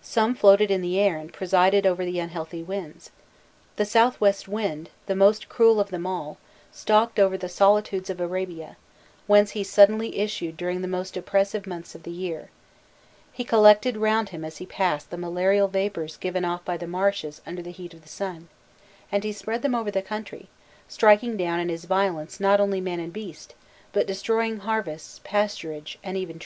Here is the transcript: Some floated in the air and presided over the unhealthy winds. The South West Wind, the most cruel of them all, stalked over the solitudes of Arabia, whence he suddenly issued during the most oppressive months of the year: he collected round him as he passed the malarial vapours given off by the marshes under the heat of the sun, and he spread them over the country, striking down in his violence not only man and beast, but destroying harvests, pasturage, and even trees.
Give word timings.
Some 0.00 0.34
floated 0.34 0.70
in 0.70 0.80
the 0.80 0.98
air 0.98 1.18
and 1.18 1.30
presided 1.30 1.84
over 1.86 2.02
the 2.02 2.18
unhealthy 2.18 2.62
winds. 2.62 3.10
The 3.76 3.84
South 3.84 4.18
West 4.22 4.48
Wind, 4.48 4.88
the 5.04 5.14
most 5.14 5.50
cruel 5.50 5.78
of 5.78 5.90
them 5.90 6.06
all, 6.06 6.38
stalked 6.72 7.18
over 7.18 7.36
the 7.36 7.50
solitudes 7.50 8.08
of 8.08 8.18
Arabia, 8.18 8.78
whence 9.26 9.50
he 9.50 9.62
suddenly 9.62 10.18
issued 10.18 10.56
during 10.56 10.80
the 10.80 10.88
most 10.88 11.14
oppressive 11.14 11.66
months 11.66 11.94
of 11.94 12.04
the 12.04 12.10
year: 12.10 12.48
he 13.34 13.44
collected 13.44 13.98
round 13.98 14.30
him 14.30 14.46
as 14.46 14.56
he 14.56 14.64
passed 14.64 15.10
the 15.10 15.18
malarial 15.18 15.68
vapours 15.68 16.16
given 16.16 16.42
off 16.42 16.64
by 16.64 16.78
the 16.78 16.86
marshes 16.86 17.42
under 17.46 17.60
the 17.60 17.68
heat 17.70 17.92
of 17.92 18.00
the 18.00 18.08
sun, 18.08 18.48
and 19.12 19.24
he 19.24 19.30
spread 19.32 19.60
them 19.60 19.74
over 19.74 19.90
the 19.90 20.00
country, 20.00 20.48
striking 20.88 21.36
down 21.36 21.60
in 21.60 21.68
his 21.68 21.84
violence 21.84 22.40
not 22.40 22.60
only 22.60 22.80
man 22.80 22.98
and 22.98 23.12
beast, 23.12 23.54
but 23.92 24.06
destroying 24.06 24.60
harvests, 24.60 25.20
pasturage, 25.22 25.96
and 26.02 26.16
even 26.16 26.34
trees. 26.34 26.34